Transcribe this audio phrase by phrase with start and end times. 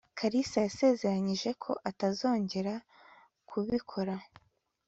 [0.17, 2.73] kalisa yasezeranyije ko atazongera
[3.49, 4.15] kubikora